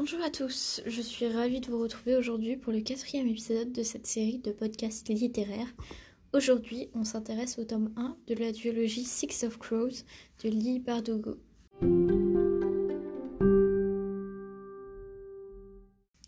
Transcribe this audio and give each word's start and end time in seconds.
Bonjour 0.00 0.22
à 0.22 0.30
tous, 0.30 0.80
je 0.86 1.02
suis 1.02 1.26
ravie 1.26 1.60
de 1.60 1.66
vous 1.66 1.78
retrouver 1.78 2.16
aujourd'hui 2.16 2.56
pour 2.56 2.72
le 2.72 2.80
quatrième 2.80 3.26
épisode 3.26 3.70
de 3.70 3.82
cette 3.82 4.06
série 4.06 4.38
de 4.38 4.50
podcasts 4.50 5.10
littéraires. 5.10 5.68
Aujourd'hui, 6.32 6.88
on 6.94 7.04
s'intéresse 7.04 7.58
au 7.58 7.64
tome 7.64 7.92
1 7.96 8.16
de 8.26 8.34
la 8.36 8.50
duologie 8.50 9.04
Six 9.04 9.44
of 9.44 9.58
Crows 9.58 10.06
de 10.42 10.48
Lee 10.48 10.78
Bardugo. 10.78 11.36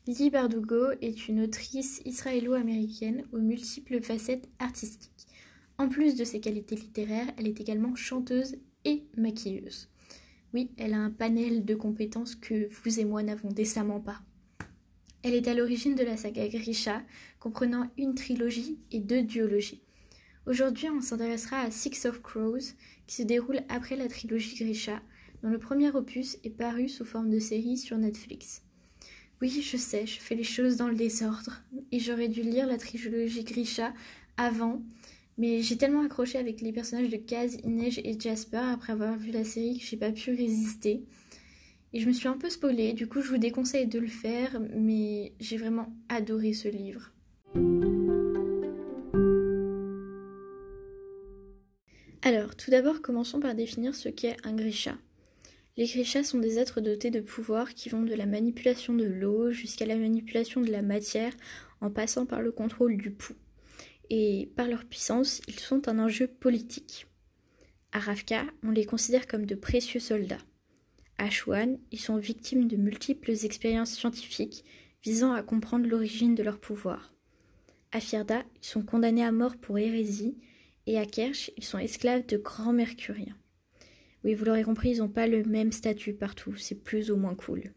Lee 0.07 0.29
Bardugo 0.29 0.91
est 1.01 1.29
une 1.29 1.41
autrice 1.41 2.03
israélo-américaine 2.05 3.25
aux 3.33 3.41
multiples 3.41 4.03
facettes 4.03 4.51
artistiques. 4.59 5.27
En 5.79 5.89
plus 5.89 6.15
de 6.15 6.25
ses 6.25 6.41
qualités 6.41 6.77
littéraires, 6.77 7.33
elle 7.39 7.49
est 7.49 7.59
également 7.59 7.95
chanteuse 7.95 8.55
et 8.85 9.07
maquilleuse. 9.17 9.89
Oui, 10.55 10.71
elle 10.77 10.95
a 10.95 10.99
un 10.99 11.11
panel 11.11 11.65
de 11.65 11.75
compétences 11.75 12.35
que 12.35 12.69
vous 12.71 13.01
et 13.01 13.05
moi 13.05 13.23
n'avons 13.23 13.51
décemment 13.51 14.01
pas. 14.01 14.21
Elle 15.23 15.35
est 15.35 15.49
à 15.49 15.55
l'origine 15.55 15.95
de 15.95 16.03
la 16.03 16.17
saga 16.17 16.49
Grisha, 16.49 17.03
comprenant 17.39 17.91
une 17.97 18.15
trilogie 18.15 18.79
et 18.91 19.01
deux 19.01 19.23
duologies. 19.23 19.83
Aujourd'hui, 20.47 20.89
on 20.91 21.01
s'intéressera 21.01 21.61
à 21.61 21.71
Six 21.71 22.05
of 22.07 22.21
Crows, 22.21 22.75
qui 23.07 23.15
se 23.15 23.23
déroule 23.23 23.61
après 23.69 23.97
la 23.97 24.09
trilogie 24.09 24.57
Grisha, 24.57 25.01
dont 25.43 25.51
le 25.51 25.59
premier 25.59 25.91
opus 25.91 26.39
est 26.45 26.51
paru 26.51 26.89
sous 26.89 27.05
forme 27.05 27.31
de 27.31 27.39
série 27.39 27.79
sur 27.79 27.97
Netflix. 27.97 28.63
Oui, 29.41 29.63
je 29.63 29.77
sais, 29.77 30.07
je 30.07 30.21
fais 30.21 30.35
les 30.35 30.45
choses 30.45 30.77
dans 30.77 30.89
le 30.89 30.97
désordre, 30.97 31.63
et 31.93 31.99
j'aurais 31.99 32.29
dû 32.29 32.43
lire 32.43 32.67
la 32.67 32.77
trilogie 32.77 33.45
Grisha 33.45 33.95
avant, 34.37 34.83
mais 35.39 35.63
j'ai 35.63 35.77
tellement 35.77 36.05
accroché 36.05 36.39
avec 36.39 36.61
les 36.61 36.73
personnages 36.73 37.09
de 37.09 37.17
Kaz, 37.17 37.59
Inej 37.65 38.01
et 38.05 38.19
Jasper 38.19 38.63
après 38.73 38.93
avoir 38.93 39.17
vu 39.17 39.31
la 39.31 39.45
série 39.45 39.79
que 39.79 39.85
j'ai 39.85 39.97
pas 39.97 40.13
pu 40.13 40.31
résister. 40.31 41.05
Et 41.95 42.01
je 42.01 42.07
me 42.07 42.13
suis 42.13 42.29
un 42.29 42.37
peu 42.37 42.51
spoilée, 42.51 42.93
du 42.93 43.07
coup 43.07 43.21
je 43.21 43.29
vous 43.29 43.39
déconseille 43.39 43.87
de 43.87 43.99
le 43.99 44.07
faire, 44.07 44.61
mais 44.75 45.33
j'ai 45.41 45.57
vraiment 45.57 45.93
adoré 46.09 46.53
ce 46.53 46.69
livre. 46.69 47.13
Alors, 52.25 52.55
tout 52.55 52.71
d'abord, 52.71 53.03
commençons 53.03 53.41
par 53.41 53.55
définir 53.55 53.97
ce 53.97 54.09
qu'est 54.09 54.37
un 54.45 54.55
Grisha. 54.55 54.97
Les 55.77 55.87
Grishas 55.87 56.23
sont 56.23 56.39
des 56.39 56.59
êtres 56.59 56.81
dotés 56.81 57.11
de 57.11 57.21
pouvoirs 57.21 57.75
qui 57.75 57.89
vont 57.89 58.03
de 58.03 58.15
la 58.15 58.27
manipulation 58.27 58.95
de 58.95 59.07
l'eau 59.07 59.51
jusqu'à 59.51 59.87
la 59.87 59.97
manipulation 59.97 60.61
de 60.61 60.71
la 60.71 60.83
matière 60.83 61.33
en 61.81 61.91
passant 61.91 62.25
par 62.25 62.41
le 62.41 62.53
contrôle 62.53 62.97
du 62.97 63.11
pouls 63.11 63.35
et 64.11 64.51
par 64.57 64.69
leur 64.69 64.85
puissance, 64.85 65.41
ils 65.49 65.59
sont 65.59 65.89
un 65.89 65.99
enjeu 65.99 66.27
politique. 66.27 67.07
À 67.93 67.99
Ravka, 67.99 68.45
on 68.63 68.71
les 68.71 68.85
considère 68.85 69.27
comme 69.27 69.47
de 69.47 69.55
précieux 69.55 70.01
soldats. 70.01 70.39
À 71.19 71.31
Shuan, 71.31 71.79
ils 71.91 72.01
sont 72.01 72.17
victimes 72.17 72.67
de 72.67 72.77
multiples 72.77 73.31
expériences 73.31 73.93
scientifiques 73.93 74.65
visant 75.05 75.33
à 75.33 75.43
comprendre 75.43 75.87
l'origine 75.87 76.35
de 76.35 76.43
leur 76.43 76.59
pouvoir. 76.59 77.13
À 77.93 78.01
Firda, 78.01 78.45
ils 78.63 78.67
sont 78.67 78.83
condamnés 78.83 79.25
à 79.25 79.33
mort 79.33 79.57
pour 79.57 79.79
hérésie, 79.79 80.39
et 80.87 80.99
à 80.99 81.07
Kersh, 81.07 81.51
ils 81.57 81.65
sont 81.65 81.79
esclaves 81.79 82.27
de 82.27 82.39
grands 82.39 82.73
mercuriens. 82.73 83.37
Oui, 84.25 84.35
vous 84.35 84.45
l'aurez 84.45 84.65
compris, 84.65 84.91
ils 84.91 84.99
n'ont 84.99 85.09
pas 85.09 85.27
le 85.27 85.45
même 85.45 85.73
statut 85.73 86.15
partout, 86.15 86.57
c'est 86.57 86.83
plus 86.83 87.11
ou 87.11 87.17
moins 87.17 87.35
cool. 87.35 87.73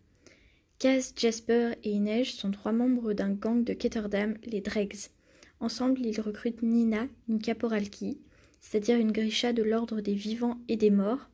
Kaz, 0.80 1.14
Jasper 1.16 1.74
et 1.84 1.92
Inej 1.92 2.34
sont 2.34 2.52
trois 2.52 2.72
membres 2.72 3.14
d'un 3.14 3.32
gang 3.32 3.64
de 3.64 3.74
Ketterdam, 3.74 4.38
les 4.44 4.62
Dregs. 4.62 5.10
Ensemble, 5.60 6.02
ils 6.06 6.22
recrutent 6.22 6.62
Nina, 6.62 7.08
une 7.30 7.42
caporalki, 7.42 8.20
c'est-à-dire 8.60 8.98
une 8.98 9.12
grisha 9.12 9.54
de 9.54 9.64
l'ordre 9.64 10.02
des 10.02 10.16
vivants 10.16 10.60
et 10.68 10.78
des 10.78 10.92
morts, 10.92 11.30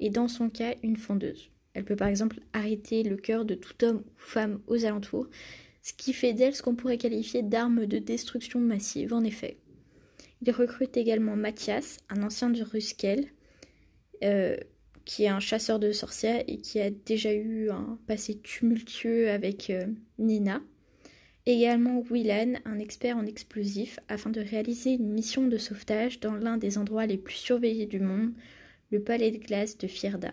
et 0.00 0.10
dans 0.10 0.28
son 0.28 0.50
cas, 0.50 0.74
une 0.82 0.96
fondeuse. 0.96 1.50
Elle 1.74 1.84
peut 1.84 1.96
par 1.96 2.08
exemple 2.08 2.40
arrêter 2.52 3.02
le 3.02 3.16
cœur 3.16 3.44
de 3.44 3.54
tout 3.54 3.84
homme 3.84 4.02
ou 4.06 4.18
femme 4.18 4.60
aux 4.66 4.84
alentours, 4.84 5.28
ce 5.82 5.92
qui 5.94 6.12
fait 6.12 6.32
d'elle 6.32 6.54
ce 6.54 6.62
qu'on 6.62 6.76
pourrait 6.76 6.98
qualifier 6.98 7.42
d'arme 7.42 7.86
de 7.86 7.98
destruction 7.98 8.60
massive, 8.60 9.12
en 9.12 9.24
effet. 9.24 9.58
Il 10.44 10.50
recrute 10.52 10.96
également 10.96 11.36
Mathias, 11.36 11.98
un 12.08 12.22
ancien 12.22 12.50
du 12.50 12.62
Ruskel, 12.62 13.26
euh, 14.24 14.56
qui 15.04 15.24
est 15.24 15.28
un 15.28 15.40
chasseur 15.40 15.78
de 15.78 15.92
sorcières 15.92 16.44
et 16.46 16.58
qui 16.58 16.80
a 16.80 16.90
déjà 16.90 17.32
eu 17.32 17.70
un 17.70 17.98
passé 18.06 18.38
tumultueux 18.38 19.30
avec 19.30 19.70
euh, 19.70 19.86
Nina. 20.18 20.60
Également 21.44 22.04
Willan, 22.08 22.60
un 22.64 22.78
expert 22.78 23.16
en 23.16 23.26
explosifs, 23.26 23.98
afin 24.06 24.30
de 24.30 24.40
réaliser 24.40 24.92
une 24.92 25.12
mission 25.12 25.48
de 25.48 25.58
sauvetage 25.58 26.20
dans 26.20 26.34
l'un 26.34 26.56
des 26.56 26.78
endroits 26.78 27.06
les 27.06 27.18
plus 27.18 27.34
surveillés 27.34 27.86
du 27.86 27.98
monde, 27.98 28.32
le 28.92 29.02
palais 29.02 29.32
de 29.32 29.38
glace 29.38 29.76
de 29.76 29.88
Fierda. 29.88 30.30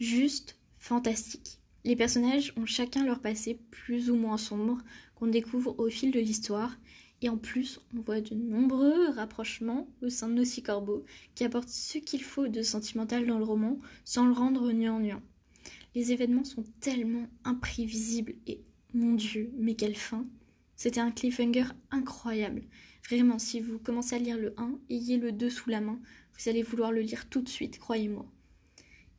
Juste 0.00 0.58
fantastique. 0.76 1.60
Les 1.84 1.94
personnages 1.94 2.52
ont 2.56 2.66
chacun 2.66 3.04
leur 3.04 3.20
passé 3.20 3.60
plus 3.70 4.10
ou 4.10 4.16
moins 4.16 4.38
sombre 4.38 4.78
qu'on 5.14 5.28
découvre 5.28 5.78
au 5.78 5.88
fil 5.88 6.10
de 6.10 6.18
l'histoire, 6.18 6.76
et 7.22 7.28
en 7.28 7.36
plus 7.36 7.78
on 7.96 8.00
voit 8.00 8.20
de 8.20 8.34
nombreux 8.34 9.10
rapprochements 9.10 9.88
au 10.02 10.08
sein 10.08 10.28
de 10.28 10.34
nos 10.34 10.44
six 10.44 10.64
corbeaux 10.64 11.04
qui 11.36 11.44
apportent 11.44 11.68
ce 11.68 11.98
qu'il 11.98 12.24
faut 12.24 12.48
de 12.48 12.62
sentimental 12.62 13.24
dans 13.24 13.38
le 13.38 13.44
roman 13.44 13.78
sans 14.04 14.26
le 14.26 14.32
rendre 14.32 14.72
gnangnan. 14.72 15.22
Les 15.96 16.12
événements 16.12 16.44
sont 16.44 16.64
tellement 16.80 17.26
imprévisibles 17.44 18.34
et 18.46 18.60
mon 18.92 19.14
dieu, 19.14 19.50
mais 19.56 19.76
quelle 19.76 19.96
fin 19.96 20.26
C'était 20.76 21.00
un 21.00 21.10
cliffhanger 21.10 21.64
incroyable. 21.90 22.64
Vraiment, 23.08 23.38
si 23.38 23.60
vous 23.60 23.78
commencez 23.78 24.14
à 24.14 24.18
lire 24.18 24.36
le 24.36 24.52
1, 24.58 24.78
ayez 24.90 25.16
le 25.16 25.32
2 25.32 25.48
sous 25.48 25.70
la 25.70 25.80
main, 25.80 25.98
vous 26.34 26.50
allez 26.50 26.62
vouloir 26.62 26.92
le 26.92 27.00
lire 27.00 27.30
tout 27.30 27.40
de 27.40 27.48
suite, 27.48 27.78
croyez-moi. 27.78 28.26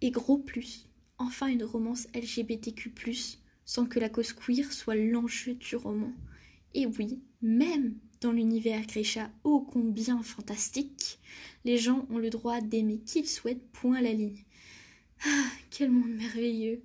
Et 0.01 0.11
gros 0.11 0.37
plus, 0.37 0.87
enfin 1.17 1.47
une 1.47 1.63
romance 1.63 2.07
LGBTQ+, 2.13 2.93
sans 3.65 3.87
que 3.87 3.99
la 3.99 4.09
cause 4.09 4.33
queer 4.33 4.71
soit 4.71 4.93
l'enjeu 4.93 5.55
du 5.55 5.75
roman. 5.77 6.13
Et 6.75 6.85
oui, 6.85 7.19
même 7.41 7.95
dans 8.21 8.31
l'univers 8.31 8.85
Grisha 8.85 9.31
ô 9.43 9.61
combien 9.61 10.21
fantastique, 10.21 11.17
les 11.65 11.79
gens 11.79 12.05
ont 12.11 12.19
le 12.19 12.29
droit 12.29 12.61
d'aimer 12.61 12.99
qu'ils 12.99 13.27
souhaitent, 13.27 13.67
point 13.71 13.99
la 13.99 14.13
ligne. 14.13 14.43
Ah, 15.25 15.49
quel 15.69 15.91
monde 15.91 16.11
merveilleux. 16.11 16.81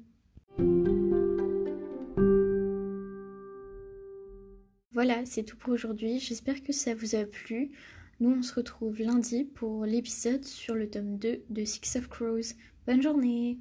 Voilà, 4.93 5.25
c'est 5.25 5.43
tout 5.43 5.57
pour 5.57 5.73
aujourd'hui. 5.73 6.19
J'espère 6.19 6.63
que 6.63 6.73
ça 6.73 6.95
vous 6.95 7.15
a 7.15 7.25
plu. 7.25 7.73
Nous, 8.21 8.31
on 8.31 8.43
se 8.43 8.55
retrouve 8.55 9.01
lundi 9.01 9.45
pour 9.45 9.85
l'épisode 9.85 10.45
sur 10.45 10.75
le 10.75 10.89
tome 10.89 11.19
2 11.19 11.45
de 11.49 11.65
Six 11.65 11.97
of 11.97 12.09
Crows. 12.09 12.55
Bonne 12.87 13.03
journée 13.03 13.59